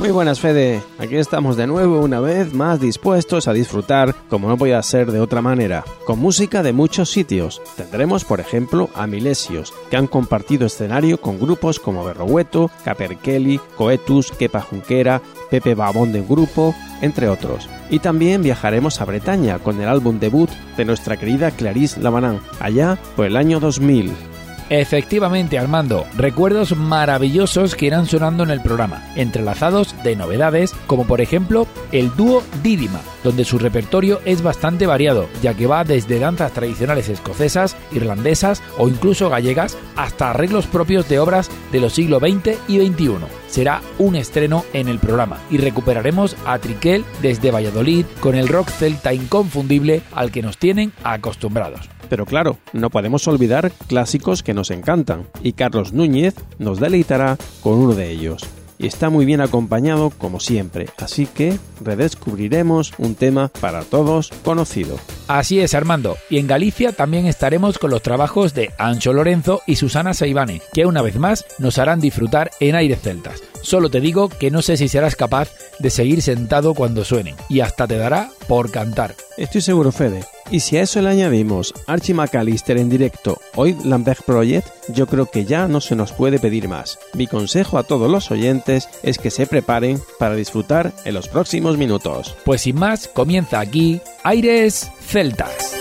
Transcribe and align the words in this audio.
Muy 0.00 0.12
buenas, 0.12 0.40
Fede. 0.40 0.82
Aquí 0.98 1.16
estamos 1.16 1.58
de 1.58 1.66
nuevo 1.66 2.00
una 2.00 2.20
vez 2.20 2.54
más 2.54 2.80
dispuestos 2.80 3.46
a 3.46 3.52
disfrutar, 3.52 4.14
como 4.30 4.48
no 4.48 4.56
podía 4.56 4.82
ser 4.82 5.12
de 5.12 5.20
otra 5.20 5.42
manera, 5.42 5.84
con 6.06 6.18
música 6.18 6.62
de 6.62 6.72
muchos 6.72 7.10
sitios. 7.10 7.60
Tendremos, 7.76 8.24
por 8.24 8.40
ejemplo, 8.40 8.88
a 8.94 9.06
Milesios, 9.06 9.74
que 9.90 9.98
han 9.98 10.06
compartido 10.06 10.66
escenario 10.66 11.20
con 11.20 11.38
grupos 11.38 11.78
como 11.78 12.02
Berrohueto, 12.02 12.70
Caperkelly, 12.82 13.60
Coetus, 13.76 14.32
Kepa 14.32 14.62
Junquera, 14.62 15.20
Pepe 15.50 15.74
Babón 15.74 16.12
de 16.12 16.22
grupo, 16.22 16.74
entre 17.02 17.28
otros. 17.28 17.68
Y 17.90 17.98
también 17.98 18.42
viajaremos 18.42 19.02
a 19.02 19.04
Bretaña 19.04 19.58
con 19.58 19.82
el 19.82 19.88
álbum 19.88 20.18
debut 20.18 20.48
de 20.78 20.86
nuestra 20.86 21.18
querida 21.18 21.50
Clarice 21.50 22.00
Lamanán, 22.00 22.40
allá 22.58 22.98
por 23.16 23.26
el 23.26 23.36
año 23.36 23.60
2000. 23.60 24.29
Efectivamente, 24.70 25.58
Armando, 25.58 26.06
recuerdos 26.16 26.76
maravillosos 26.76 27.74
que 27.74 27.86
irán 27.86 28.06
sonando 28.06 28.44
en 28.44 28.50
el 28.50 28.60
programa, 28.60 29.02
entrelazados 29.16 30.00
de 30.04 30.14
novedades, 30.14 30.72
como 30.86 31.08
por 31.08 31.20
ejemplo 31.20 31.66
el 31.90 32.14
dúo 32.14 32.44
Didima, 32.62 33.00
donde 33.24 33.44
su 33.44 33.58
repertorio 33.58 34.20
es 34.24 34.42
bastante 34.42 34.86
variado, 34.86 35.28
ya 35.42 35.54
que 35.54 35.66
va 35.66 35.82
desde 35.82 36.20
danzas 36.20 36.52
tradicionales 36.52 37.08
escocesas, 37.08 37.76
irlandesas 37.90 38.62
o 38.78 38.86
incluso 38.86 39.28
gallegas, 39.28 39.76
hasta 39.96 40.30
arreglos 40.30 40.68
propios 40.68 41.08
de 41.08 41.18
obras 41.18 41.50
de 41.72 41.80
los 41.80 41.94
siglos 41.94 42.22
XX 42.22 42.56
y 42.68 42.78
XXI. 42.78 43.14
Será 43.48 43.82
un 43.98 44.14
estreno 44.14 44.64
en 44.72 44.86
el 44.86 45.00
programa 45.00 45.38
y 45.50 45.58
recuperaremos 45.58 46.36
a 46.46 46.60
Triquel 46.60 47.04
desde 47.20 47.50
Valladolid 47.50 48.06
con 48.20 48.36
el 48.36 48.46
rock 48.46 48.70
celta 48.70 49.12
inconfundible 49.12 50.02
al 50.12 50.30
que 50.30 50.42
nos 50.42 50.58
tienen 50.58 50.92
acostumbrados. 51.02 51.90
Pero 52.10 52.26
claro, 52.26 52.58
no 52.74 52.90
podemos 52.90 53.26
olvidar 53.28 53.72
clásicos 53.86 54.42
que 54.42 54.52
nos 54.52 54.70
encantan, 54.70 55.28
y 55.42 55.52
Carlos 55.52 55.92
Núñez 55.94 56.34
nos 56.58 56.80
deleitará 56.80 57.38
con 57.62 57.74
uno 57.74 57.94
de 57.94 58.10
ellos. 58.10 58.44
Y 58.78 58.86
está 58.86 59.10
muy 59.10 59.26
bien 59.26 59.42
acompañado 59.42 60.10
como 60.10 60.40
siempre, 60.40 60.88
así 60.98 61.26
que 61.26 61.58
redescubriremos 61.82 62.94
un 62.98 63.14
tema 63.14 63.48
para 63.60 63.82
todos 63.82 64.30
conocido. 64.42 64.98
Así 65.28 65.60
es, 65.60 65.74
Armando. 65.74 66.16
Y 66.30 66.38
en 66.38 66.46
Galicia 66.46 66.92
también 66.92 67.26
estaremos 67.26 67.78
con 67.78 67.90
los 67.90 68.02
trabajos 68.02 68.54
de 68.54 68.72
Ancho 68.78 69.12
Lorenzo 69.12 69.60
y 69.66 69.76
Susana 69.76 70.14
Saibane, 70.14 70.62
que 70.72 70.86
una 70.86 71.02
vez 71.02 71.16
más 71.16 71.44
nos 71.58 71.78
harán 71.78 72.00
disfrutar 72.00 72.50
en 72.58 72.74
aires 72.74 73.02
celtas. 73.02 73.42
Solo 73.60 73.90
te 73.90 74.00
digo 74.00 74.30
que 74.30 74.50
no 74.50 74.62
sé 74.62 74.78
si 74.78 74.88
serás 74.88 75.14
capaz 75.14 75.50
de 75.78 75.90
seguir 75.90 76.22
sentado 76.22 76.74
cuando 76.74 77.04
suenen, 77.04 77.36
y 77.50 77.60
hasta 77.60 77.86
te 77.86 77.98
dará 77.98 78.30
por 78.48 78.70
cantar. 78.70 79.14
Estoy 79.36 79.60
seguro, 79.60 79.92
Fede. 79.92 80.24
Y 80.50 80.60
si 80.60 80.76
a 80.76 80.82
eso 80.82 81.00
le 81.00 81.10
añadimos 81.10 81.72
Archie 81.86 82.14
McAllister 82.14 82.76
en 82.76 82.90
directo 82.90 83.40
o 83.54 83.66
Lambert 83.66 84.24
Project, 84.24 84.66
yo 84.88 85.06
creo 85.06 85.26
que 85.26 85.44
ya 85.44 85.68
no 85.68 85.80
se 85.80 85.94
nos 85.94 86.12
puede 86.12 86.38
pedir 86.38 86.68
más. 86.68 86.98
Mi 87.14 87.26
consejo 87.26 87.78
a 87.78 87.84
todos 87.84 88.10
los 88.10 88.30
oyentes 88.30 88.88
es 89.02 89.18
que 89.18 89.30
se 89.30 89.46
preparen 89.46 90.00
para 90.18 90.34
disfrutar 90.34 90.92
en 91.04 91.14
los 91.14 91.28
próximos 91.28 91.76
minutos. 91.76 92.34
Pues 92.44 92.62
sin 92.62 92.76
más, 92.76 93.06
comienza 93.06 93.60
aquí 93.60 94.00
Aires 94.24 94.90
Celtas. 95.00 95.76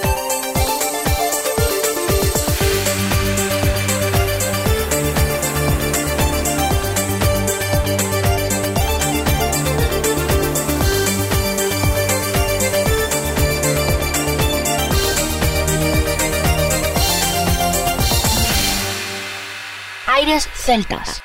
celtas. 20.38 21.24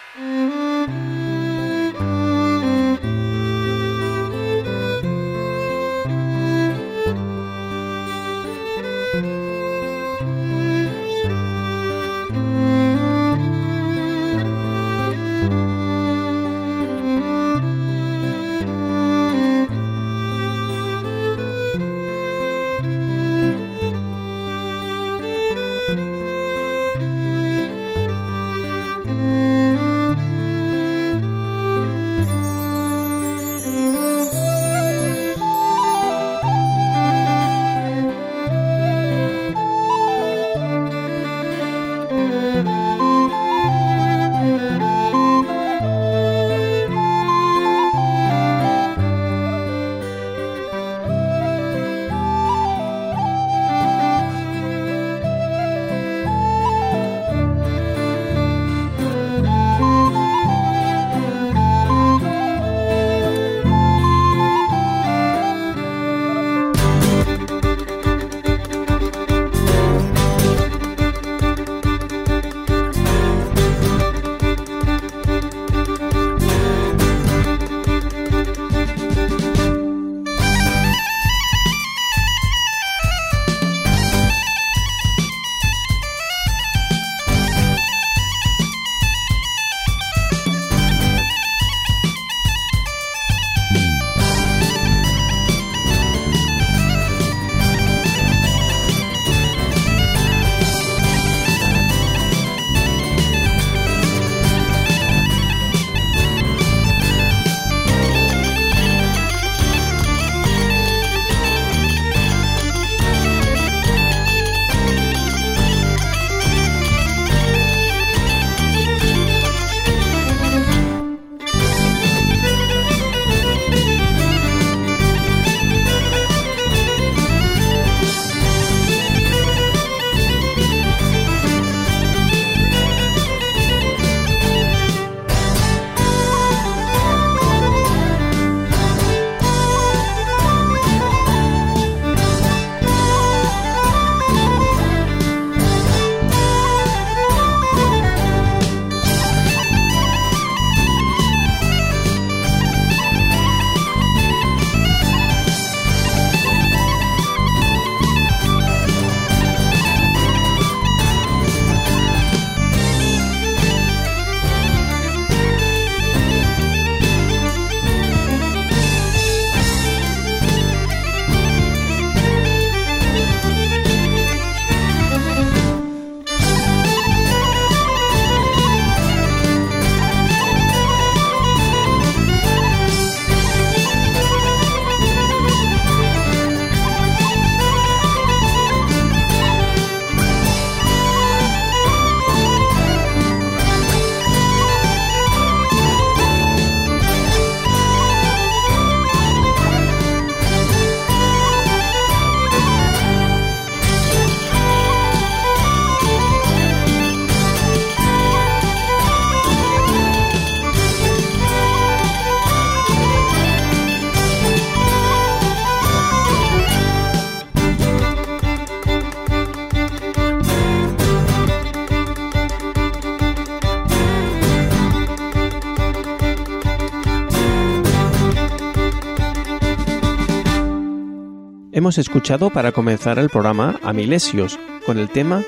Hemos 231.84 231.98
escuchado 231.98 232.48
para 232.48 232.72
comenzar 232.72 233.18
el 233.18 233.28
programa 233.28 233.78
a 233.82 233.92
Milesios 233.92 234.58
con 234.86 234.98
el 234.98 235.10
tema 235.10 235.42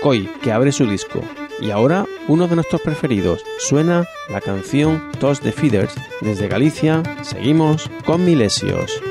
Koi, 0.00 0.26
que 0.40 0.50
abre 0.50 0.72
su 0.72 0.86
disco. 0.86 1.20
Y 1.60 1.70
ahora 1.70 2.06
uno 2.28 2.48
de 2.48 2.54
nuestros 2.54 2.80
preferidos. 2.80 3.44
Suena 3.58 4.06
la 4.30 4.40
canción 4.40 5.12
Tos 5.20 5.42
de 5.42 5.52
Feeders. 5.52 5.94
Desde 6.22 6.48
Galicia 6.48 7.02
seguimos 7.20 7.90
con 8.06 8.24
Milesios. 8.24 9.02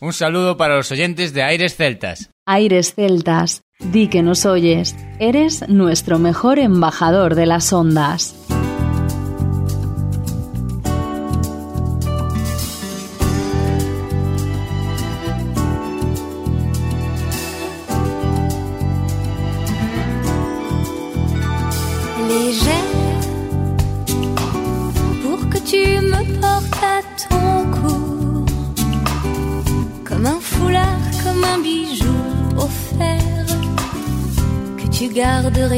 Un 0.00 0.12
saludo 0.12 0.56
para 0.56 0.76
los 0.76 0.90
oyentes 0.90 1.32
de 1.32 1.42
Aires 1.42 1.76
Celtas. 1.76 2.30
Aires 2.46 2.94
Celtas, 2.94 3.62
di 3.78 4.08
que 4.08 4.22
nos 4.22 4.46
oyes. 4.46 4.94
Eres 5.18 5.68
nuestro 5.68 6.18
mejor 6.18 6.58
embajador 6.58 7.34
de 7.34 7.46
las 7.46 7.72
ondas. 7.72 8.43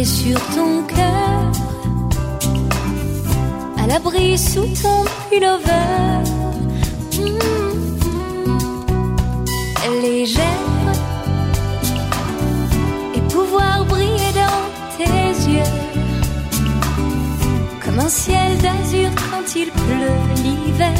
Sur 0.05 0.39
ton 0.55 0.83
cœur, 0.83 1.53
à 3.79 3.87
l'abri 3.87 4.37
sous 4.37 4.67
ton 4.83 5.05
pullover, 5.31 6.23
mmh. 7.13 7.39
légère, 10.03 10.43
et 13.15 13.21
pouvoir 13.33 13.85
briller 13.87 14.33
dans 14.35 14.99
tes 14.99 15.51
yeux, 15.51 15.73
comme 17.85 17.99
un 17.99 18.09
ciel 18.09 18.59
d'azur 18.59 19.11
quand 19.31 19.57
il 19.57 19.71
pleut 19.71 20.43
l'hiver, 20.43 20.93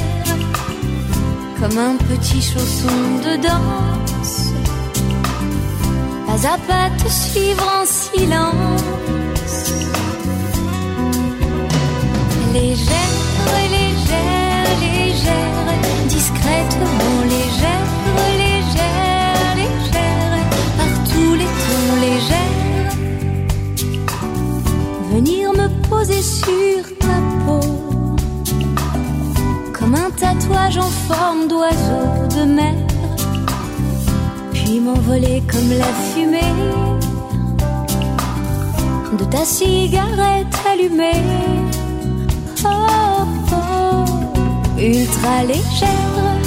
comme 1.61 1.79
un 1.79 1.97
petit 1.97 2.41
chausson 2.41 2.97
de 3.25 3.37
danse 3.43 4.56
à 6.45 6.59
pas 6.59 6.91
te 7.03 7.09
suivre 7.09 7.65
en 7.81 7.87
silence. 7.87 8.83
Légère, 12.53 12.95
légère, 13.71 14.67
légère, 14.81 15.69
discrètement 16.09 17.17
légère, 17.25 17.89
légère, 18.43 19.55
légère, 19.57 20.37
par 20.77 20.93
tous 21.11 21.35
les 21.35 21.51
tons 21.65 21.97
légère. 22.01 22.93
Venir 25.13 25.53
me 25.53 25.69
poser 25.89 26.23
sur 26.23 26.83
ta 26.99 27.17
peau, 27.47 27.61
comme 29.73 29.95
un 29.95 30.11
tatouage 30.11 30.79
en 30.79 30.91
forme 31.09 31.49
d'oiseau 31.49 32.29
de 32.37 32.45
mer 32.45 32.86
puis 34.67 34.81
m'envoler 34.81 35.43
comme 35.51 35.71
la 35.79 35.93
fumée 36.11 36.55
de 39.19 39.25
ta 39.25 39.45
cigarette 39.45 40.55
allumée. 40.71 41.23
Oh, 42.65 43.25
oh, 43.53 44.05
ultra 44.79 45.45
légère, 45.45 46.41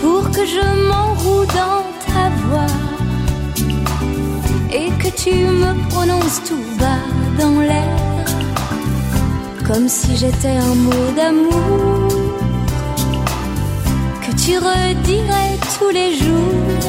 pour 0.00 0.30
que 0.30 0.44
je 0.54 0.64
m'enroue 0.88 1.44
dans 1.60 1.82
ta 2.06 2.24
voix 2.46 2.74
et 4.72 4.90
que 5.02 5.10
tu 5.22 5.34
me 5.34 5.88
prononces 5.90 6.40
tout 6.48 6.64
bas 6.78 7.04
dans 7.40 7.58
l'air, 7.60 8.24
comme 9.66 9.88
si 9.88 10.16
j'étais 10.16 10.56
un 10.70 10.74
mot 10.86 11.06
d'amour 11.16 12.21
tu 14.44 14.58
redirais 14.58 15.56
tous 15.78 15.90
les 15.90 16.16
jours, 16.16 16.80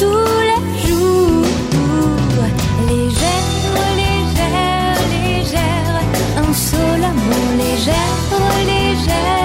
tous 0.00 0.40
les 0.48 0.62
jours. 0.86 1.44
Légère, 2.88 3.48
légère, 4.02 5.00
légère, 5.16 5.94
un 6.36 6.52
seul 6.52 7.02
amour 7.02 7.48
légère, 7.58 8.18
légère, 8.70 9.39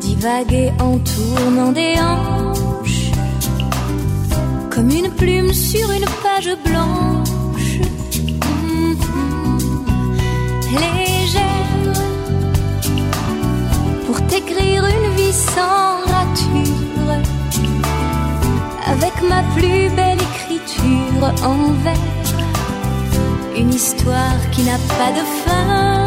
divaguer 0.00 0.72
en 0.80 0.98
tournant 0.98 1.72
des 1.72 1.94
hanches, 2.00 3.10
comme 4.70 4.90
une 4.90 5.10
plume 5.10 5.52
sur 5.52 5.90
une 5.90 6.08
page 6.22 6.50
blanche. 6.64 7.72
Mhm. 8.44 8.96
Légère, 10.82 11.92
pour 14.06 14.18
t'écrire 14.26 14.84
une 14.86 15.08
vie 15.16 15.32
sans 15.32 16.00
rature, 16.14 17.12
avec 18.86 19.14
ma 19.28 19.42
plus 19.54 19.88
belle 19.98 20.22
écriture 20.30 21.24
en 21.44 21.72
vers, 21.84 22.08
une 23.56 23.72
histoire 23.74 24.40
qui 24.52 24.62
n'a 24.62 24.78
pas 24.98 25.12
de 25.18 25.24
fin, 25.44 25.99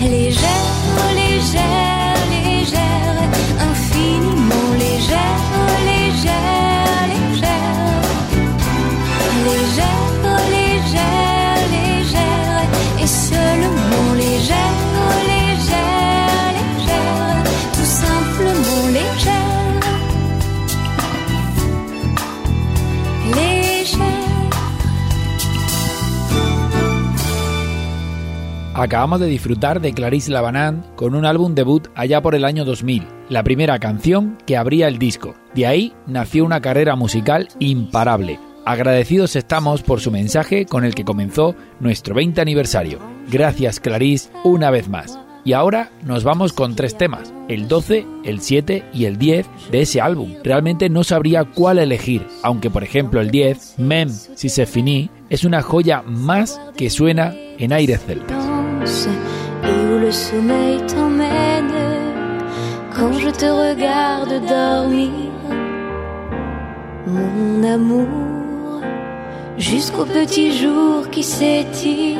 Légère, 0.00 0.48
légère, 1.14 1.99
Acabamos 28.80 29.20
de 29.20 29.26
disfrutar 29.26 29.82
de 29.82 29.92
Clarice 29.92 30.30
Lavanant 30.30 30.94
con 30.94 31.14
un 31.14 31.26
álbum 31.26 31.54
debut 31.54 31.88
allá 31.94 32.22
por 32.22 32.34
el 32.34 32.46
año 32.46 32.64
2000, 32.64 33.06
la 33.28 33.42
primera 33.42 33.78
canción 33.78 34.38
que 34.46 34.56
abría 34.56 34.88
el 34.88 34.98
disco. 34.98 35.34
De 35.54 35.66
ahí 35.66 35.92
nació 36.06 36.46
una 36.46 36.62
carrera 36.62 36.96
musical 36.96 37.48
imparable. 37.58 38.40
Agradecidos 38.64 39.36
estamos 39.36 39.82
por 39.82 40.00
su 40.00 40.10
mensaje 40.10 40.64
con 40.64 40.86
el 40.86 40.94
que 40.94 41.04
comenzó 41.04 41.54
nuestro 41.78 42.14
20 42.14 42.40
aniversario. 42.40 43.00
Gracias 43.30 43.80
Clarice 43.80 44.30
una 44.44 44.70
vez 44.70 44.88
más. 44.88 45.18
Y 45.44 45.52
ahora 45.52 45.90
nos 46.02 46.24
vamos 46.24 46.54
con 46.54 46.74
tres 46.74 46.96
temas, 46.96 47.34
el 47.48 47.68
12, 47.68 48.06
el 48.24 48.40
7 48.40 48.84
y 48.94 49.04
el 49.04 49.18
10 49.18 49.46
de 49.70 49.82
ese 49.82 50.00
álbum. 50.00 50.36
Realmente 50.42 50.88
no 50.88 51.04
sabría 51.04 51.44
cuál 51.44 51.80
elegir, 51.80 52.26
aunque 52.42 52.70
por 52.70 52.82
ejemplo 52.82 53.20
el 53.20 53.30
10, 53.30 53.74
Mem 53.76 54.08
si 54.08 54.48
se 54.48 54.64
finí, 54.64 55.10
es 55.28 55.44
una 55.44 55.60
joya 55.60 56.00
más 56.00 56.58
que 56.78 56.88
suena 56.88 57.34
en 57.58 57.74
aire 57.74 57.98
celta. 57.98 58.59
Et 58.82 59.92
où 59.92 59.98
le 59.98 60.10
sommeil 60.10 60.80
t'emmène 60.86 61.72
quand 62.96 63.12
je 63.12 63.30
te 63.30 63.46
regarde 63.46 64.34
dormir, 64.46 65.10
mon 67.06 67.62
amour, 67.62 68.80
jusqu'au 69.58 70.04
petit 70.04 70.52
jour 70.52 71.08
qui 71.10 71.22
s'étire, 71.22 72.18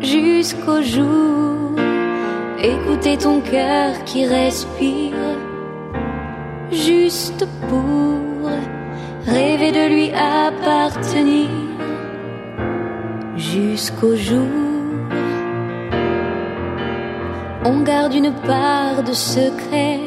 jusqu'au 0.00 0.82
jour, 0.82 1.72
écouter 2.62 3.16
ton 3.16 3.40
cœur 3.40 4.04
qui 4.04 4.26
respire, 4.26 5.14
juste 6.72 7.46
pour 7.68 8.50
rêver 9.26 9.72
de 9.72 9.88
lui 9.94 10.10
appartenir 10.12 11.48
jusqu'au 13.36 14.16
jour. 14.16 14.79
On 17.62 17.80
garde 17.80 18.14
une 18.14 18.32
part 18.32 19.02
de 19.02 19.12
secret, 19.12 20.00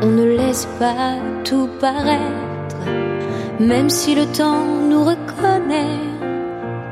on 0.00 0.06
ne 0.06 0.24
laisse 0.24 0.66
pas 0.78 1.16
tout 1.44 1.68
paraître, 1.78 2.86
même 3.60 3.90
si 3.90 4.14
le 4.14 4.24
temps 4.24 4.64
nous 4.88 5.04
reconnaît. 5.04 6.00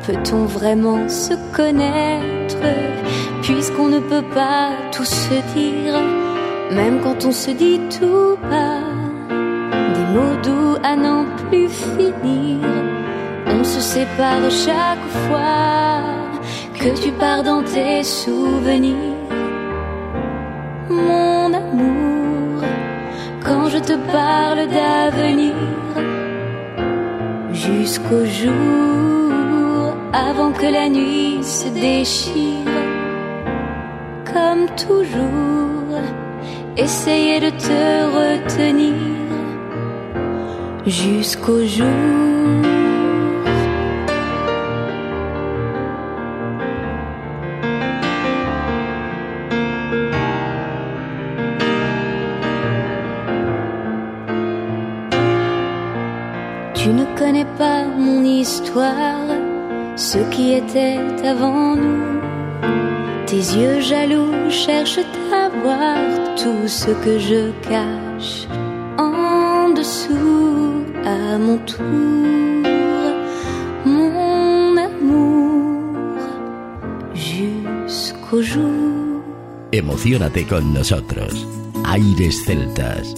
Peut-on 0.07 0.45
vraiment 0.45 1.09
se 1.09 1.33
connaître, 1.57 2.59
puisqu'on 3.40 3.88
ne 3.88 4.00
peut 4.00 4.28
pas 4.35 4.73
tout 4.95 5.07
se 5.07 5.35
dire, 5.57 5.99
même 6.73 7.00
quand 7.02 7.25
on 7.25 7.33
se 7.33 7.50
dit 7.50 7.81
tout 7.99 8.37
bas, 8.50 8.85
des 9.95 10.07
mots 10.14 10.37
doux 10.42 10.76
à 10.83 10.95
n'en 10.95 11.25
plus 11.49 11.71
finir. 11.71 12.59
On 13.47 13.64
se 13.64 13.81
sépare 13.81 14.50
chaque 14.50 15.07
fois 15.26 16.02
que 16.78 17.00
tu 17.02 17.12
pars 17.12 17.42
dans 17.42 17.62
tes 17.62 18.02
souvenirs. 18.02 19.12
Mon 20.93 21.55
amour, 21.55 22.63
quand 23.45 23.69
je 23.69 23.79
te 23.79 23.95
parle 24.13 24.69
d'avenir, 24.69 25.55
jusqu'au 27.53 28.25
jour 28.27 29.97
avant 30.13 30.53
que 30.53 30.67
la 30.67 30.89
nuit 30.89 31.43
se 31.43 31.69
déchire, 31.69 32.77
comme 34.33 34.67
toujours, 34.77 36.01
essayer 36.77 37.41
de 37.41 37.51
te 37.51 37.83
retenir 38.19 38.93
jusqu'au 40.87 41.65
jour. 41.65 42.32
Ce 59.97 60.19
qui 60.30 60.52
était 60.52 60.99
avant 61.25 61.76
nous. 61.76 62.21
Tes 63.26 63.36
yeux 63.36 63.80
jaloux 63.80 64.50
cherchent 64.50 65.06
à 65.32 65.49
voir 65.62 65.97
tout 66.36 66.69
ce 66.69 66.91
que 67.04 67.19
je 67.19 67.50
cache 67.62 68.47
en 68.99 69.71
dessous 69.71 70.84
à 71.06 71.38
mon 71.38 71.56
tour, 71.58 72.69
mon 73.86 74.76
amour, 74.76 76.19
jusqu'au 77.15 78.43
jour. 78.43 79.23
Emocionate 79.73 80.47
con 80.47 80.75
nosotros. 80.75 81.47
Aires 81.86 82.32
Celtas. 82.32 83.15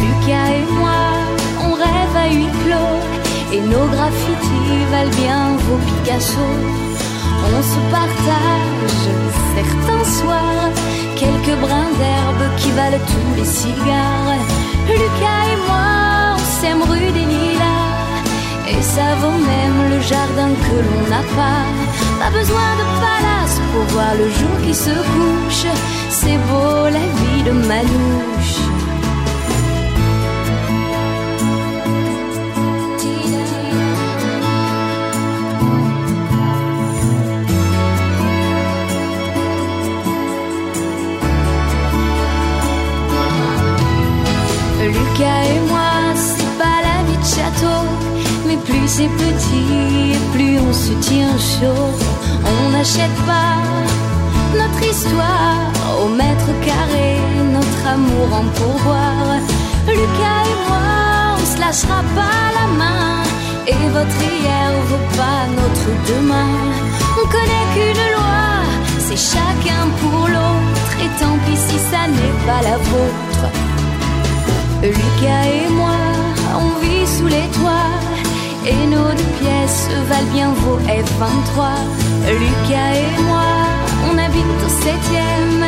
Lucas 0.00 0.48
et 0.58 0.66
moi, 0.78 1.02
on 1.66 1.72
rêve 1.74 2.16
à 2.24 2.26
huis 2.34 2.52
clos 2.62 2.98
et 3.52 3.60
nos 3.60 3.86
graffitis 3.94 4.84
valent 4.90 5.16
bien 5.22 5.42
vos 5.64 5.80
Picasso. 5.86 6.48
On 7.52 7.62
se 7.62 7.80
partage 7.90 8.98
certains 9.56 10.04
soirs 10.18 10.70
quelques 11.16 11.58
brins 11.60 11.92
d'herbe 11.98 12.44
qui 12.58 12.70
valent 12.70 13.04
tous 13.12 13.30
les 13.38 13.44
cigares. 13.44 14.44
Lucas 14.88 15.42
et 15.52 15.60
moi, 15.68 16.36
on 16.36 16.44
s'aime 16.60 16.82
rue 16.82 17.12
des 17.12 17.26
Lilas 17.34 17.90
et 18.68 18.82
ça 18.82 19.14
vaut 19.20 19.40
même 19.52 19.80
le 19.92 20.00
jardin 20.00 20.50
que 20.64 20.76
l'on 20.86 21.02
n'a 21.12 21.24
pas. 21.38 21.64
Pas 22.20 22.30
besoin 22.30 22.70
de 22.80 22.86
palace 23.04 23.60
pour 23.72 23.84
voir 23.94 24.14
le 24.14 24.28
jour 24.38 24.56
qui 24.64 24.74
se 24.74 24.94
couche. 25.12 25.66
C'est 26.08 26.40
beau 26.48 26.84
la 26.84 27.06
vie 27.18 27.42
de 27.42 27.52
Manouche. 27.52 28.69
Petit 49.08 50.12
et 50.14 50.22
plus 50.32 50.58
on 50.58 50.72
se 50.72 50.92
tient 51.08 51.36
chaud. 51.38 51.90
On 52.52 52.70
n'achète 52.70 53.18
pas 53.26 53.56
notre 54.58 54.82
histoire 54.90 55.70
au 56.02 56.08
mètre 56.08 56.50
carré, 56.64 57.18
notre 57.52 57.82
amour 57.94 58.28
en 58.40 58.44
pourboire. 58.56 59.38
Lucas 59.86 60.42
et 60.50 60.58
moi, 60.68 60.90
on 61.40 61.46
se 61.52 61.58
lâchera 61.60 62.02
pas 62.14 62.42
la 62.58 62.66
main, 62.80 63.22
et 63.66 63.82
votre 63.96 64.20
hier 64.22 64.70
vaut 64.88 65.08
pas 65.16 65.42
notre 65.60 65.90
demain. 66.10 66.54
On 67.20 67.26
connaît 67.28 67.66
qu'une 67.74 68.06
loi, 68.16 68.44
c'est 68.98 69.22
chacun 69.34 69.84
pour 70.00 70.28
l'autre, 70.28 70.92
et 71.04 71.10
tant 71.20 71.36
pis 71.44 71.56
si 71.56 71.78
ça 71.90 72.02
n'est 72.06 72.38
pas 72.46 72.62
la 72.68 72.76
vôtre. 72.90 73.44
Lucas 74.82 75.44
et 75.44 75.68
moi, 75.70 76.00
on 76.62 76.80
vit 76.80 77.06
sous 77.06 77.26
les 77.26 77.48
toits 77.58 78.09
et 78.66 78.86
nos 78.86 79.10
deux 79.12 79.32
pièces 79.40 79.88
valent 80.08 80.32
bien 80.32 80.50
vos 80.52 80.78
F23. 80.78 81.58
Lucas 82.26 82.92
et 82.94 83.22
moi, 83.22 83.50
on 84.10 84.18
habite 84.18 84.60
au 84.64 84.68
septième 84.68 85.64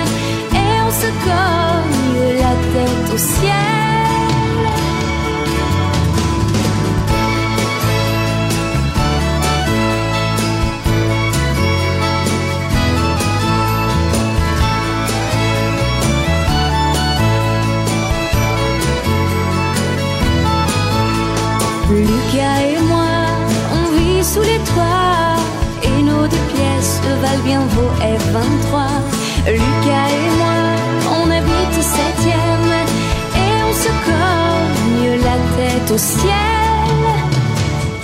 et 0.52 0.83
on 0.87 0.90
se 0.90 1.09
cogne 1.26 2.38
la 2.38 2.55
tête 2.72 3.14
au 3.14 3.18
ciel. 3.18 3.91
Lucas 21.92 22.61
et 22.62 22.81
moi, 22.81 23.12
on 23.78 23.85
vit 23.96 24.24
sous 24.24 24.40
les 24.40 24.61
toits 24.70 25.37
et 25.83 26.02
nos 26.02 26.26
deux 26.26 26.46
pièces 26.55 27.00
valent 27.20 27.44
bien 27.44 27.61
vos 27.74 27.90
F23. 28.20 28.72
Lucas 29.46 30.09
et 30.20 30.31
moi, 30.40 30.59
on 31.18 31.31
habite 31.31 31.74
au 31.78 31.83
septième 31.83 32.72
et 33.44 33.55
on 33.68 33.74
se 33.85 33.90
cogne 34.09 35.20
la 35.28 35.37
tête 35.59 35.90
au 35.90 35.98
ciel. 35.98 37.02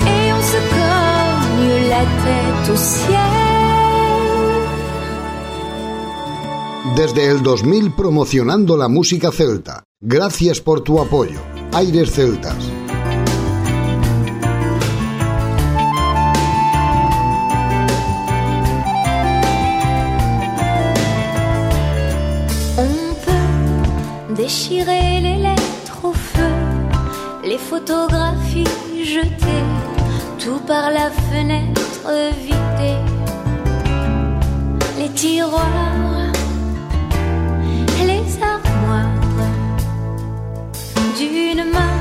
Et 0.06 0.32
on 0.38 0.42
se 0.52 0.60
cogne 0.76 1.88
la 1.88 2.04
tête 2.24 2.70
au 2.72 2.76
ciel. 2.76 3.48
Desde 6.96 7.30
el 7.30 7.42
2000 7.42 7.92
promocionando 7.92 8.76
la 8.76 8.88
música 8.88 9.30
celta. 9.30 9.84
Gracias 10.00 10.60
por 10.60 10.82
tu 10.82 10.98
apoyo. 11.00 11.40
Aires 11.72 12.10
Celtas. 12.10 12.87
Par 30.68 30.90
la 30.90 31.10
fenêtre 31.10 32.10
vidée, 32.46 33.02
les 34.98 35.08
tiroirs, 35.08 36.32
les 38.10 38.26
armoires. 38.54 39.08
D'une 41.16 41.64
main, 41.76 41.98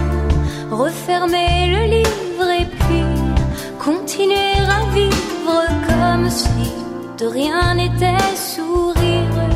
refermer 0.69 1.53
le 1.75 1.84
livre 1.95 2.49
et 2.62 2.67
puis 2.82 3.06
continuer 3.80 4.58
à 4.77 4.82
vivre 4.93 5.60
comme 5.88 6.30
si 6.30 6.67
de 7.19 7.25
rien 7.25 7.75
n'était 7.75 8.36
sourire. 8.36 9.47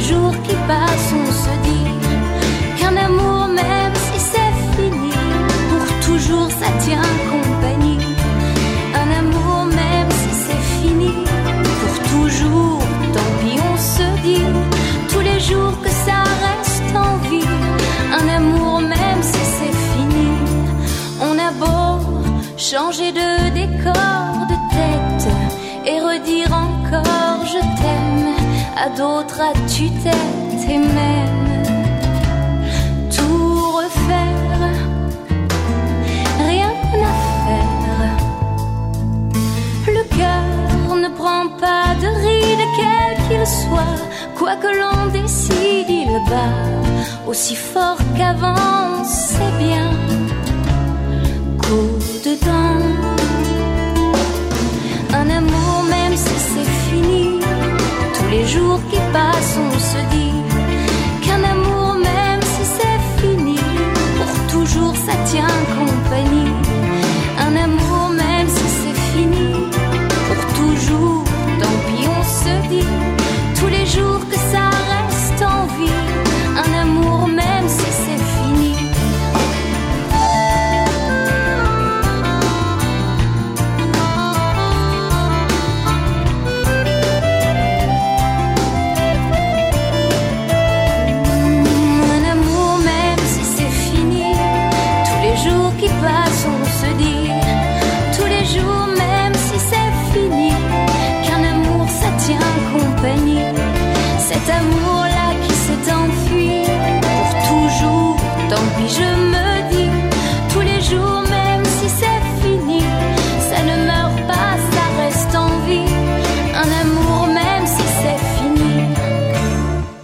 Les 0.00 0.06
jours 0.06 0.34
qui 0.42 0.54
passent, 0.66 1.12
on 1.22 1.32
se 1.44 1.54
dit 1.68 1.90
qu'un 2.78 2.96
amour, 2.96 3.48
même 3.48 3.94
si 4.06 4.18
c'est 4.32 4.54
fini, 4.76 5.12
pour 5.70 5.86
toujours 6.06 6.50
ça 6.50 6.70
tient 6.84 7.10
compagnie. 7.34 7.98
Un 9.02 9.10
amour, 9.20 9.66
même 9.66 10.10
si 10.20 10.30
c'est 10.44 10.64
fini, 10.80 11.12
pour 11.80 11.94
toujours, 12.12 12.82
tant 13.14 13.32
pis, 13.40 13.58
on 13.72 13.76
se 13.76 14.06
dit 14.22 14.46
tous 15.10 15.20
les 15.20 15.40
jours 15.40 15.74
que 15.82 15.90
ça 16.06 16.20
reste 16.46 16.96
en 16.96 17.16
vie. 17.28 17.54
Un 18.18 18.28
amour, 18.38 18.80
même 18.80 19.22
si 19.22 19.42
c'est 19.56 19.76
fini, 19.92 20.30
on 21.20 21.34
a 21.48 21.50
beau 21.62 21.90
changer 22.56 23.12
de 23.12 23.29
à 28.82 28.88
d'autres 28.88 29.40
à 29.40 29.52
tue-tête 29.68 30.62
et 30.68 30.78
même 30.78 31.64
tout 33.14 33.72
refaire. 33.72 34.72
Rien 36.38 36.72
à 36.94 37.12
faire. 37.44 38.16
Le 39.86 40.02
cœur 40.16 40.96
ne 40.96 41.08
prend 41.08 41.48
pas 41.58 41.94
de 42.00 42.08
ride 42.24 42.64
quel 42.78 43.12
qu'il 43.28 43.46
soit 43.46 44.00
quoi 44.38 44.56
que 44.56 44.70
l'on 44.80 45.10
décide 45.12 45.90
il 46.02 46.12
bat 46.30 47.28
aussi 47.28 47.54
fort 47.54 47.98
qu'avant 48.16 49.04
c'est 49.04 49.54
bien 49.58 49.90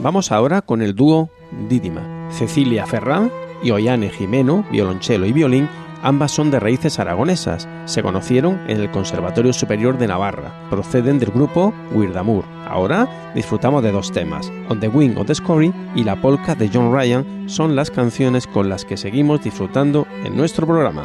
Vamos 0.06 0.30
ahora 0.30 0.62
con 0.62 0.82
el 0.82 0.94
dúo 0.94 1.30
Dídima. 1.68 2.30
Cecilia 2.30 2.86
Ferrán 2.86 3.28
y 3.60 3.72
Ollane 3.72 4.08
Jimeno, 4.08 4.64
violonchelo 4.70 5.26
y 5.26 5.32
violín, 5.32 5.68
ambas 6.00 6.30
son 6.30 6.52
de 6.52 6.60
raíces 6.60 7.00
aragonesas. 7.00 7.68
Se 7.86 8.04
conocieron 8.04 8.60
en 8.68 8.80
el 8.80 8.92
Conservatorio 8.92 9.52
Superior 9.52 9.98
de 9.98 10.06
Navarra. 10.06 10.54
Proceden 10.70 11.18
del 11.18 11.32
grupo 11.32 11.74
Wirdamur. 11.92 12.44
Ahora 12.68 13.32
disfrutamos 13.34 13.82
de 13.82 13.90
dos 13.90 14.12
temas. 14.12 14.52
On 14.68 14.78
the 14.78 14.86
Wing 14.86 15.16
of 15.16 15.26
the 15.26 15.34
Scory 15.34 15.74
y 15.96 16.04
La 16.04 16.14
Polka 16.22 16.54
de 16.54 16.70
John 16.72 16.94
Ryan 16.94 17.48
son 17.48 17.74
las 17.74 17.90
canciones 17.90 18.46
con 18.46 18.68
las 18.68 18.84
que 18.84 18.96
seguimos 18.96 19.42
disfrutando 19.42 20.06
en 20.24 20.36
nuestro 20.36 20.68
programa. 20.68 21.04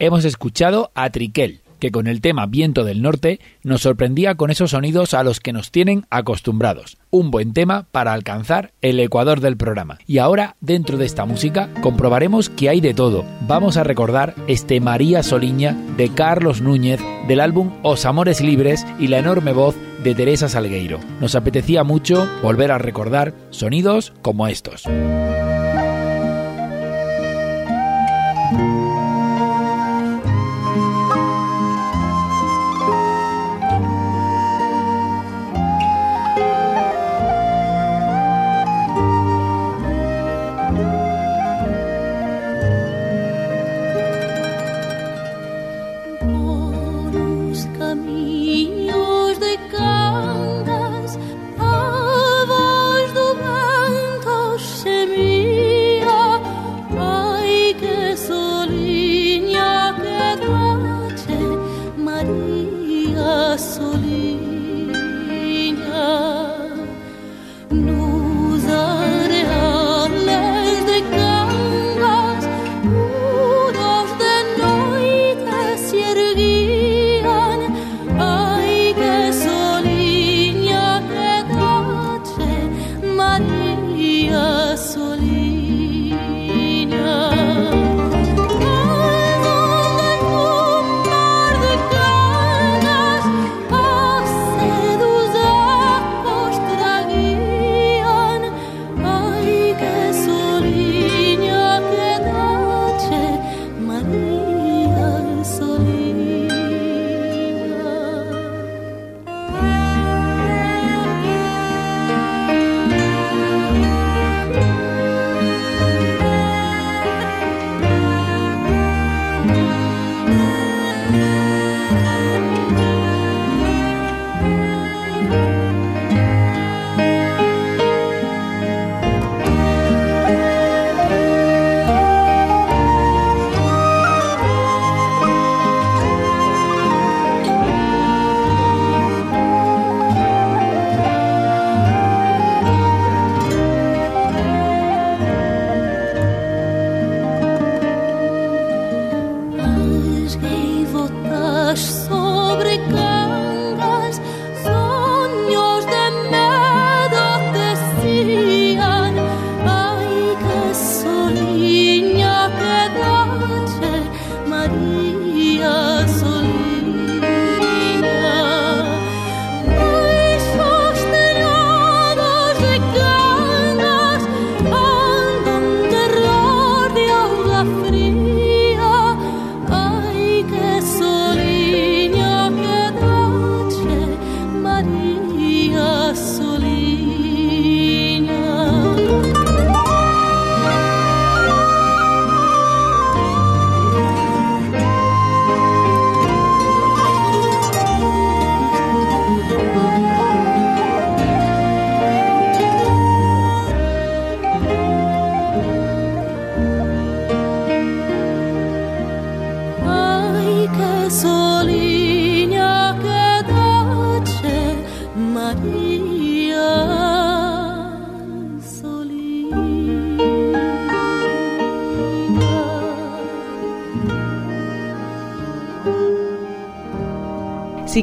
Hemos 0.00 0.24
escuchado 0.24 0.90
a 0.94 1.10
Triquel, 1.10 1.60
que 1.78 1.92
con 1.92 2.06
el 2.06 2.20
tema 2.20 2.46
Viento 2.46 2.84
del 2.84 3.02
Norte 3.02 3.38
nos 3.62 3.82
sorprendía 3.82 4.34
con 4.34 4.50
esos 4.50 4.72
sonidos 4.72 5.14
a 5.14 5.22
los 5.22 5.40
que 5.40 5.52
nos 5.52 5.70
tienen 5.70 6.06
acostumbrados. 6.10 6.98
Un 7.10 7.30
buen 7.30 7.52
tema 7.52 7.86
para 7.92 8.12
alcanzar 8.12 8.72
el 8.80 8.98
ecuador 8.98 9.40
del 9.40 9.56
programa. 9.56 9.98
Y 10.06 10.18
ahora, 10.18 10.56
dentro 10.60 10.98
de 10.98 11.06
esta 11.06 11.24
música, 11.24 11.70
comprobaremos 11.82 12.48
que 12.50 12.68
hay 12.68 12.80
de 12.80 12.94
todo. 12.94 13.24
Vamos 13.46 13.76
a 13.76 13.84
recordar 13.84 14.34
este 14.46 14.80
María 14.80 15.22
Soliña 15.22 15.76
de 15.96 16.08
Carlos 16.10 16.60
Núñez 16.60 17.00
del 17.28 17.40
álbum 17.40 17.70
Os 17.82 18.04
Amores 18.06 18.40
Libres 18.40 18.86
y 18.98 19.08
la 19.08 19.18
enorme 19.18 19.52
voz 19.52 19.76
de 20.02 20.14
Teresa 20.14 20.48
Salgueiro. 20.48 20.98
Nos 21.20 21.34
apetecía 21.34 21.84
mucho 21.84 22.26
volver 22.42 22.72
a 22.72 22.78
recordar 22.78 23.34
sonidos 23.50 24.12
como 24.22 24.48
estos. 24.48 24.84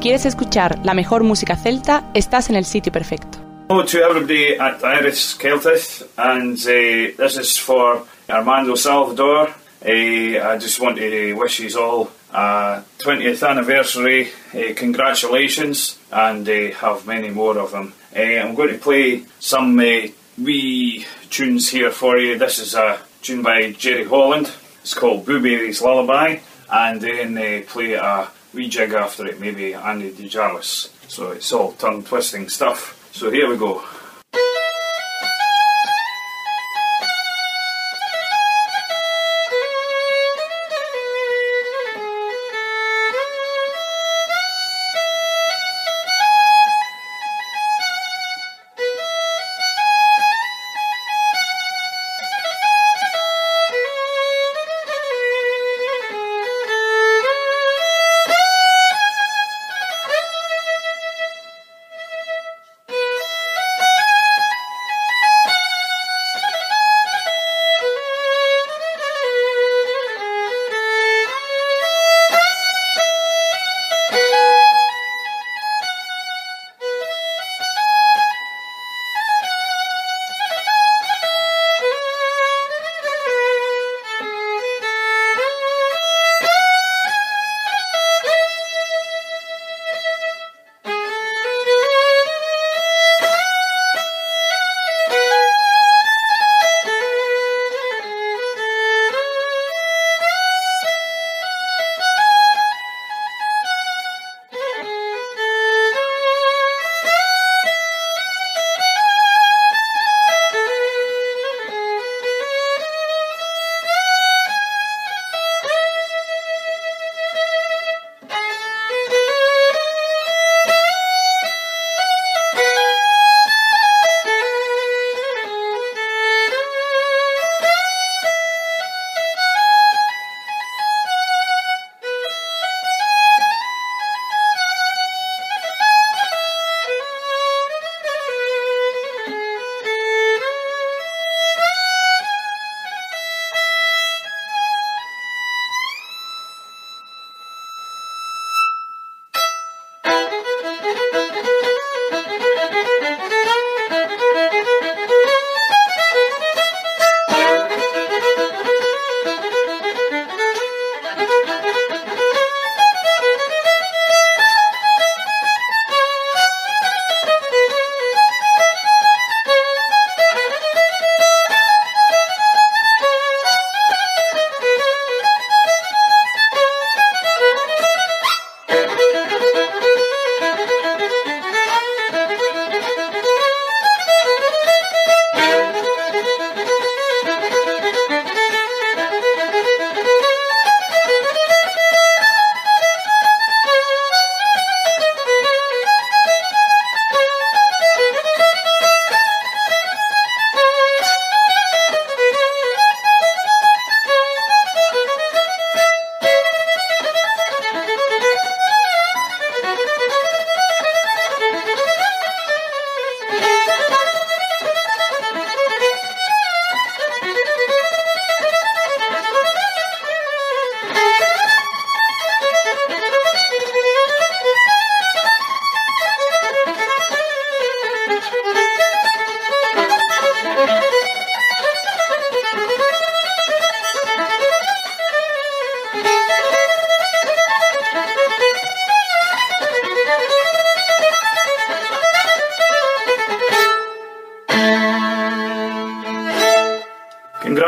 Quieres 0.08 0.26
escuchar 0.26 0.80
la 0.86 0.94
mejor 0.94 1.24
música 1.24 1.58
celta, 1.58 2.10
estás 2.14 2.50
en 2.50 2.56
el 2.56 2.64
sitio 2.64 2.94
perfecto. 2.94 3.40
Hello 3.68 3.84
to 3.84 3.98
everybody 3.98 4.58
at 4.58 4.82
Iris 4.82 5.36
Celtic, 5.38 5.82
and 6.18 6.58
uh, 6.60 7.12
this 7.18 7.36
is 7.36 7.60
for 7.60 8.06
Armando 8.30 8.78
Salvador. 8.78 9.50
Uh, 9.86 10.40
I 10.40 10.58
just 10.58 10.80
want 10.80 10.98
to 10.98 11.34
wish 11.34 11.60
you 11.60 11.78
all 11.78 12.10
a 12.34 12.84
20th 13.00 13.46
anniversary. 13.46 14.30
Uh, 14.54 14.74
congratulations, 14.78 16.00
and 16.10 16.48
uh, 16.48 16.72
have 16.80 17.06
many 17.06 17.30
more 17.30 17.58
of 17.58 17.72
them. 17.72 17.92
Uh, 18.16 18.40
I'm 18.40 18.56
going 18.56 18.70
to 18.70 18.80
play 18.80 19.26
some 19.42 19.78
uh, 19.78 20.08
wee 20.38 21.06
tunes 21.30 21.68
here 21.70 21.92
for 21.92 22.18
you. 22.18 22.38
This 22.38 22.60
is 22.60 22.76
a 22.76 22.98
tune 23.22 23.42
by 23.42 23.74
Jerry 23.74 24.06
Holland. 24.06 24.54
It's 24.80 24.94
called 24.94 25.26
Blueberry's 25.26 25.82
Lullaby, 25.82 26.38
and 26.72 27.02
then 27.02 27.38
uh, 27.38 27.66
play 27.68 27.96
a 27.96 28.30
rejig 28.58 28.94
after 28.94 29.26
it, 29.28 29.40
maybe 29.40 29.74
Andy 29.74 30.12
DiGialis. 30.12 30.90
So 31.08 31.32
it's 31.32 31.54
all 31.54 31.74
tongue 31.74 32.04
twisting 32.04 32.50
stuff. 32.50 33.10
So 33.14 33.30
here 33.32 33.48
we 33.50 33.58
go. 33.58 33.84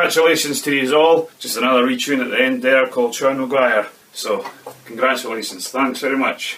Congratulations 0.09 0.61
to 0.63 0.71
you 0.71 0.95
all. 0.95 1.29
Just 1.39 1.57
another 1.57 1.83
retune 1.83 2.21
at 2.23 2.31
the 2.31 2.41
end 2.41 2.63
there 2.63 2.87
called 2.87 3.13
Sean. 3.13 3.47
So, 4.11 4.43
congratulations. 4.85 5.69
Thanks 5.69 6.01
very 6.01 6.17
much. 6.17 6.57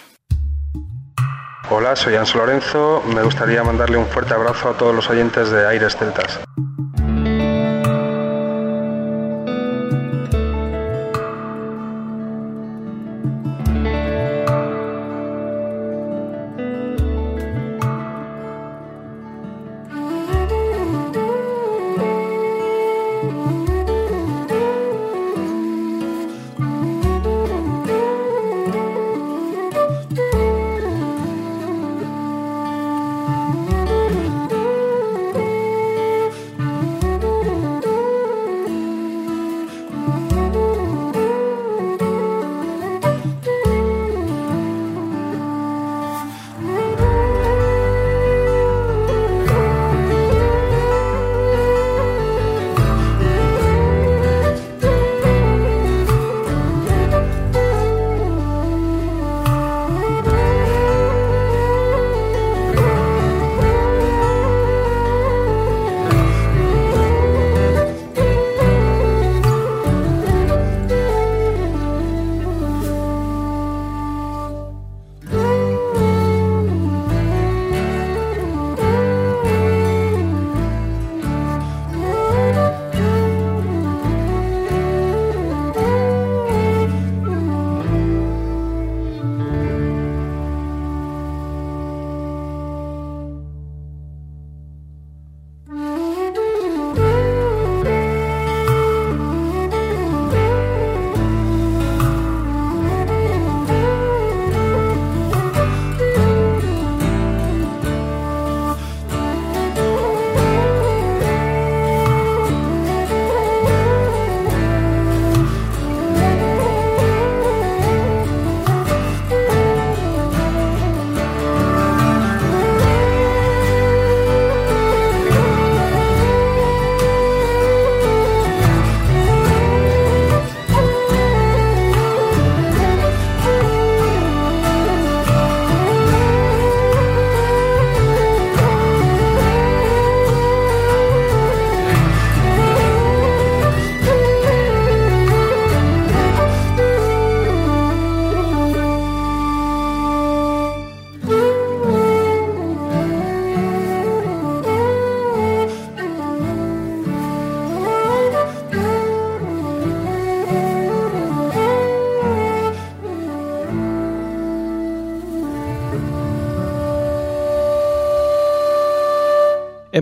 Hola, 1.68 1.94
soy 1.94 2.16
Anso 2.16 2.38
Lorenzo. 2.38 3.02
Me 3.14 3.22
gustaría 3.22 3.62
mandarle 3.62 3.98
un 3.98 4.06
fuerte 4.06 4.34
abrazo 4.34 4.70
a 4.70 4.76
todos 4.76 4.94
los 4.94 5.08
oyentes 5.10 5.50
de 5.50 5.66
Aires 5.66 5.96
Celtas. 5.96 6.40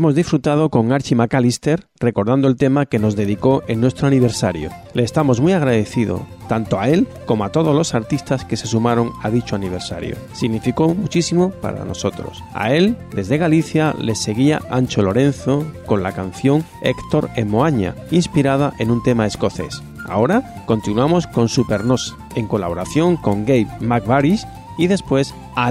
Hemos 0.00 0.14
disfrutado 0.14 0.70
con 0.70 0.92
Archie 0.92 1.14
McAllister 1.14 1.86
recordando 1.98 2.48
el 2.48 2.56
tema 2.56 2.86
que 2.86 2.98
nos 2.98 3.16
dedicó 3.16 3.62
en 3.68 3.82
nuestro 3.82 4.06
aniversario. 4.06 4.70
Le 4.94 5.02
estamos 5.02 5.40
muy 5.40 5.52
agradecidos 5.52 6.22
tanto 6.48 6.80
a 6.80 6.88
él 6.88 7.06
como 7.26 7.44
a 7.44 7.52
todos 7.52 7.76
los 7.76 7.94
artistas 7.94 8.46
que 8.46 8.56
se 8.56 8.66
sumaron 8.66 9.12
a 9.22 9.28
dicho 9.28 9.56
aniversario. 9.56 10.16
Significó 10.32 10.94
muchísimo 10.94 11.50
para 11.50 11.84
nosotros. 11.84 12.42
A 12.54 12.72
él, 12.72 12.96
desde 13.14 13.36
Galicia, 13.36 13.94
le 14.00 14.14
seguía 14.14 14.62
Ancho 14.70 15.02
Lorenzo 15.02 15.70
con 15.84 16.02
la 16.02 16.12
canción 16.12 16.64
Héctor 16.80 17.28
en 17.36 17.50
Moaña, 17.50 17.94
inspirada 18.10 18.72
en 18.78 18.90
un 18.90 19.02
tema 19.02 19.26
escocés. 19.26 19.82
Ahora 20.08 20.64
continuamos 20.64 21.26
con 21.26 21.50
Supernos, 21.50 22.16
en 22.36 22.46
colaboración 22.46 23.18
con 23.18 23.44
Gabe 23.44 23.68
McVarish 23.80 24.46
y 24.78 24.86
después 24.86 25.34
a 25.56 25.70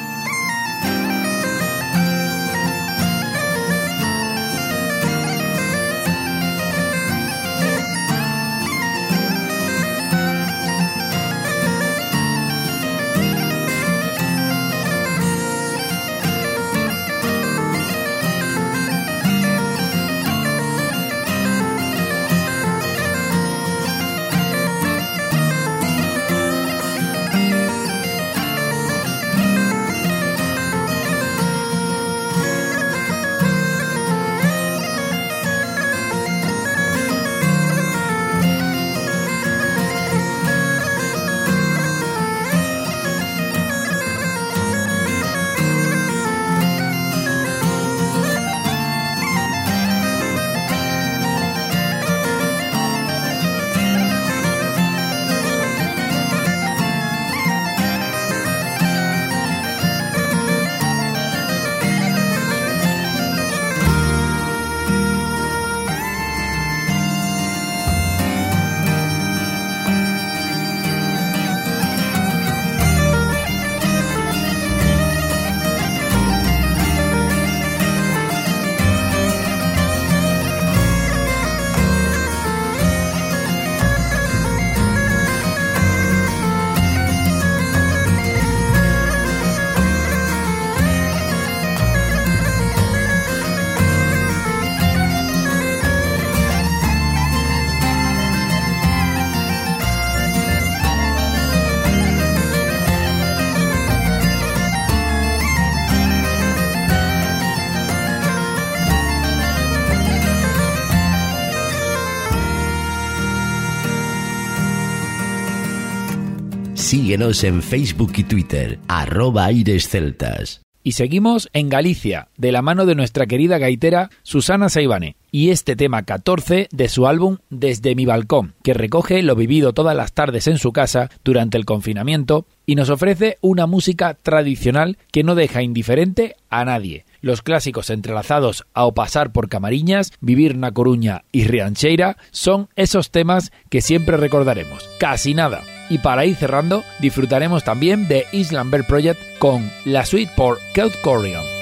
Síguenos 117.11 117.43
en 117.43 117.61
Facebook 117.61 118.13
y 118.15 118.23
Twitter, 118.23 118.79
arroba 118.87 119.43
Aires 119.43 119.89
Celtas. 119.89 120.61
Y 120.81 120.93
seguimos 120.93 121.49
en 121.51 121.67
Galicia, 121.67 122.29
de 122.37 122.53
la 122.53 122.61
mano 122.61 122.85
de 122.85 122.95
nuestra 122.95 123.25
querida 123.25 123.57
gaitera 123.57 124.09
Susana 124.23 124.69
Saibane, 124.69 125.17
y 125.29 125.49
este 125.49 125.75
tema 125.75 126.03
14 126.03 126.69
de 126.71 126.87
su 126.87 127.07
álbum 127.07 127.39
Desde 127.49 127.95
mi 127.95 128.05
balcón, 128.05 128.53
que 128.63 128.73
recoge 128.73 129.21
lo 129.23 129.35
vivido 129.35 129.73
todas 129.73 129.93
las 129.93 130.13
tardes 130.13 130.47
en 130.47 130.57
su 130.57 130.71
casa 130.71 131.09
durante 131.21 131.57
el 131.57 131.65
confinamiento 131.65 132.45
y 132.65 132.75
nos 132.75 132.89
ofrece 132.89 133.37
una 133.41 133.67
música 133.67 134.13
tradicional 134.13 134.97
que 135.11 135.25
no 135.25 135.35
deja 135.35 135.63
indiferente 135.63 136.37
a 136.49 136.63
nadie. 136.63 137.03
Los 137.21 137.43
clásicos 137.43 137.91
entrelazados 137.91 138.65
a 138.73 138.85
O 138.85 138.93
pasar 138.93 139.31
por 139.31 139.47
Camariñas, 139.47 140.11
Vivir 140.21 140.57
na 140.57 140.71
Coruña 140.71 141.23
y 141.31 141.45
Riancheira 141.45 142.17
son 142.31 142.67
esos 142.75 143.11
temas 143.11 143.51
que 143.69 143.81
siempre 143.81 144.17
recordaremos. 144.17 144.89
Casi 144.99 145.35
nada. 145.35 145.61
Y 145.89 145.99
para 145.99 146.25
ir 146.25 146.35
cerrando, 146.35 146.83
disfrutaremos 146.99 147.63
también 147.63 148.07
de 148.07 148.25
Island 148.31 148.71
Bear 148.71 148.87
Project 148.87 149.19
con 149.37 149.69
la 149.85 150.05
suite 150.05 150.31
por 150.35 150.57
Kelt 150.73 150.99
Corion. 151.01 151.60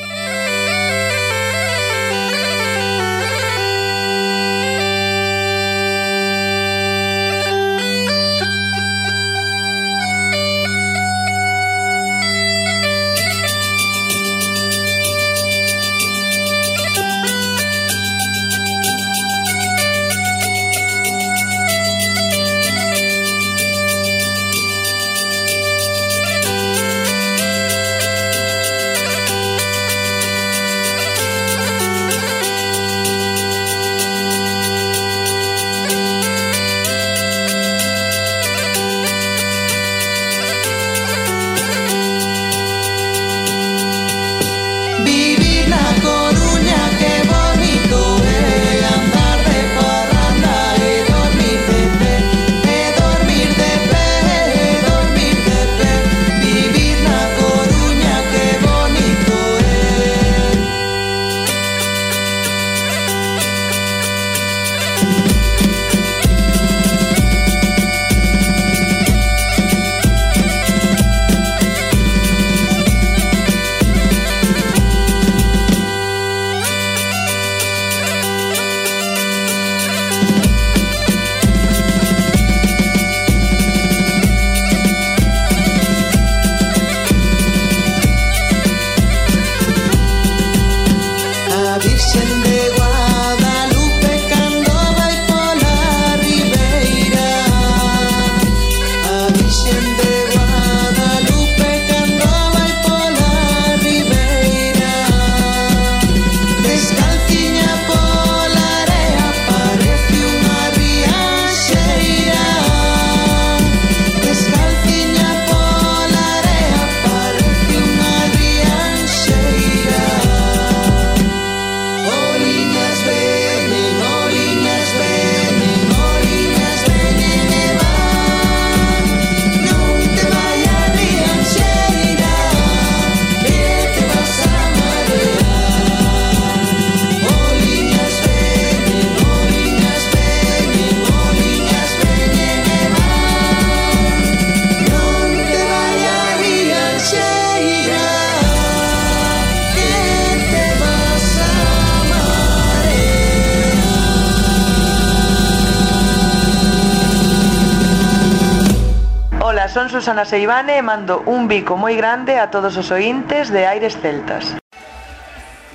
Susana 160.00 160.24
Seivane 160.24 160.78
e 160.78 160.82
mando 160.82 161.28
un 161.28 161.52
bico 161.52 161.76
moi 161.76 162.00
grande 162.00 162.40
a 162.40 162.48
todos 162.48 162.80
os 162.80 162.88
ointes 162.88 163.52
de 163.52 163.68
Aires 163.68 164.00
Celtas. 164.00 164.56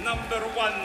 Number 0.01 0.41
one. 0.57 0.85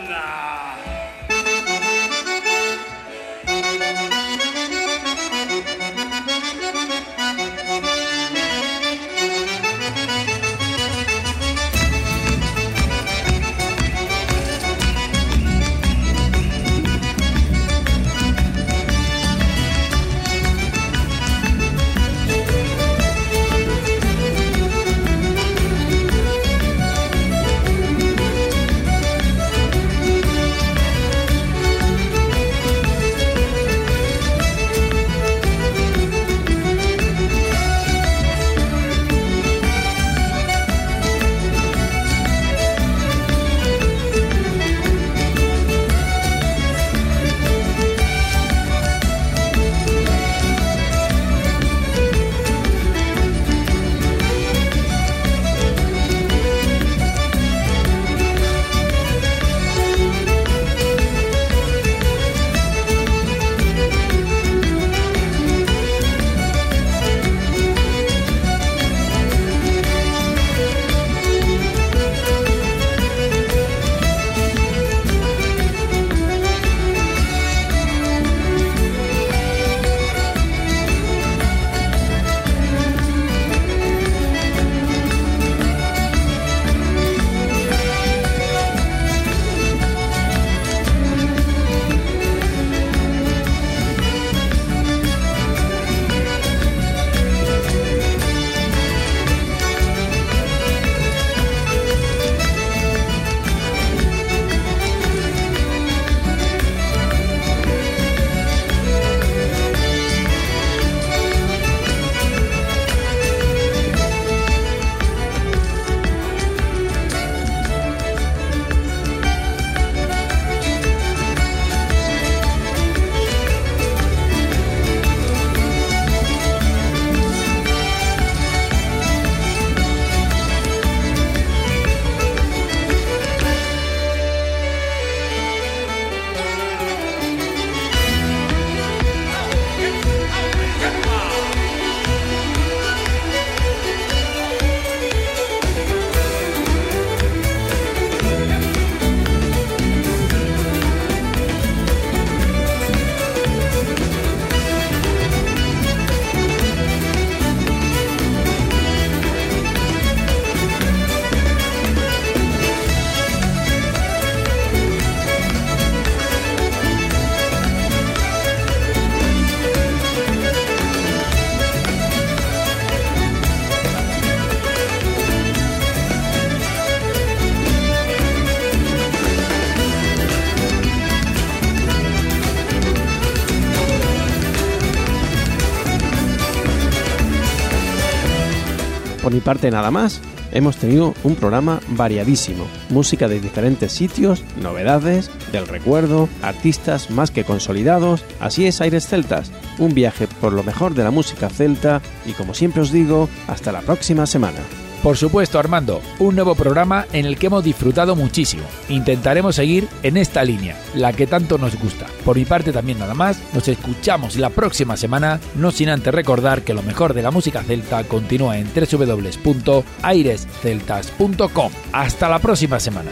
Parte 189.50 189.72
nada 189.72 189.90
más, 189.90 190.22
hemos 190.52 190.78
tenido 190.78 191.16
un 191.24 191.34
programa 191.34 191.80
variadísimo, 191.88 192.68
música 192.90 193.28
de 193.28 193.40
diferentes 193.40 193.92
sitios, 193.92 194.44
novedades, 194.62 195.32
del 195.52 195.68
recuerdo, 195.68 196.30
artistas 196.44 197.10
más 197.10 197.32
que 197.32 197.44
consolidados, 197.44 198.24
así 198.40 198.68
es 198.68 198.80
Aires 198.80 199.08
Celtas, 199.08 199.52
un 199.80 199.96
viaje 199.96 200.28
por 200.28 200.54
lo 200.54 200.62
mejor 200.62 200.94
de 200.94 201.04
la 201.04 201.10
música 201.10 201.50
celta 201.50 202.00
y 202.28 202.34
como 202.34 202.54
siempre 202.54 202.84
os 202.84 202.92
digo, 202.92 203.28
hasta 203.48 203.72
la 203.72 203.82
próxima 203.82 204.28
semana. 204.28 204.60
Por 205.04 205.18
supuesto, 205.18 205.60
Armando, 205.60 206.02
un 206.20 206.36
nuevo 206.36 206.56
programa 206.56 207.06
en 207.14 207.26
el 207.26 207.38
que 207.38 207.48
hemos 207.48 207.64
disfrutado 207.64 208.16
muchísimo. 208.16 208.64
Intentaremos 208.90 209.56
seguir 209.56 209.88
en 210.04 210.18
esta 210.18 210.44
línea, 210.44 210.78
la 210.94 211.14
que 211.14 211.26
tanto 211.26 211.58
nos 211.58 211.80
gusta. 211.80 212.06
Por 212.26 212.36
mi 212.36 212.44
parte 212.46 212.74
también 212.74 213.00
nada 213.00 213.14
más, 213.14 213.40
nos 213.54 213.66
escuchamos 213.68 214.36
la 214.36 214.50
próxima 214.50 214.98
semana, 214.98 215.40
no 215.56 215.72
sin 215.72 215.88
antes 215.90 216.14
recordar 216.14 216.64
que 216.64 216.74
lo 216.74 216.84
mejor 216.84 217.14
de 217.14 217.24
la 217.24 217.32
música 217.32 217.64
celta 217.64 218.04
continúa 218.04 218.58
en 218.58 218.68
www.airesceltas.com. 218.74 221.72
Hasta 221.94 222.30
la 222.30 222.40
próxima 222.40 222.80
semana. 222.80 223.12